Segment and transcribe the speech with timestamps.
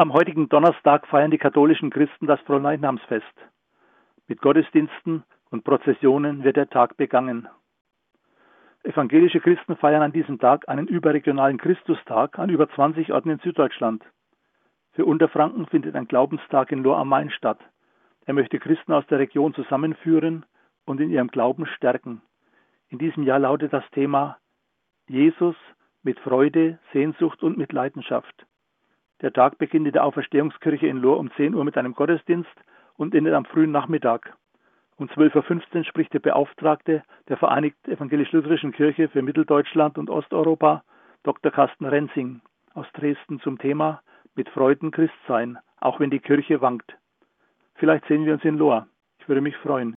[0.00, 3.34] Am heutigen Donnerstag feiern die katholischen Christen das Fronleichnamsfest.
[4.28, 7.46] Mit Gottesdiensten und Prozessionen wird der Tag begangen.
[8.82, 14.02] Evangelische Christen feiern an diesem Tag einen überregionalen Christustag an über 20 Orten in Süddeutschland.
[14.92, 17.58] Für Unterfranken findet ein Glaubenstag in Lohr am Main statt.
[18.24, 20.46] Er möchte Christen aus der Region zusammenführen
[20.86, 22.22] und in ihrem Glauben stärken.
[22.88, 24.38] In diesem Jahr lautet das Thema
[25.08, 25.56] Jesus
[26.02, 28.46] mit Freude, Sehnsucht und mit Leidenschaft.
[29.22, 32.50] Der Tag beginnt in der Auferstehungskirche in Lohr um 10 Uhr mit einem Gottesdienst
[32.96, 34.34] und endet am frühen Nachmittag.
[34.96, 40.84] Um 12.15 Uhr spricht der Beauftragte der Vereinigten Evangelisch-Lutherischen Kirche für Mitteldeutschland und Osteuropa,
[41.22, 41.52] Dr.
[41.52, 42.40] Carsten Rensing
[42.74, 44.02] aus Dresden zum Thema
[44.34, 46.96] Mit Freuden Christsein, auch wenn die Kirche wankt.
[47.74, 48.86] Vielleicht sehen wir uns in Lohr.
[49.18, 49.88] Ich würde mich freuen.